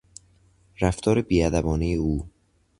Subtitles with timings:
[0.81, 2.29] رفتار بیادبانهی او